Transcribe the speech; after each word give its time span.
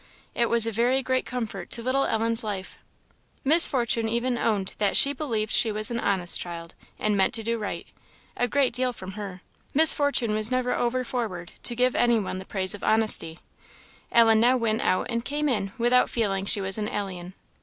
It 0.33 0.49
was 0.49 0.65
a 0.65 0.71
very 0.71 1.03
great 1.03 1.27
comfort 1.27 1.69
to 1.69 1.83
little 1.83 2.05
Ellen's 2.05 2.43
life. 2.43 2.75
Miss 3.43 3.67
Fortune 3.67 4.09
even 4.09 4.35
owned 4.35 4.73
that 4.79 4.97
"she 4.97 5.13
believed 5.13 5.51
she 5.51 5.71
was 5.71 5.91
an 5.91 5.99
honest 5.99 6.39
child, 6.39 6.73
and 6.97 7.15
meant 7.15 7.35
to 7.35 7.43
do 7.43 7.59
right" 7.59 7.85
a 8.35 8.47
great 8.47 8.73
deal 8.73 8.93
from 8.93 9.11
her; 9.11 9.43
Miss 9.75 9.93
Fortune 9.93 10.33
was 10.33 10.49
never 10.49 10.73
over 10.73 11.03
forward 11.03 11.51
to 11.61 11.75
give 11.75 11.93
any 11.95 12.19
one 12.19 12.39
the 12.39 12.45
praise 12.45 12.73
of 12.73 12.83
honesty. 12.83 13.41
Ellen 14.11 14.39
now 14.39 14.57
went 14.57 14.81
out 14.81 15.05
and 15.07 15.23
came 15.23 15.47
in 15.47 15.71
without 15.77 16.09
feeling 16.09 16.45
she 16.45 16.61
was 16.61 16.79
an 16.79 16.89
alien. 16.89 17.35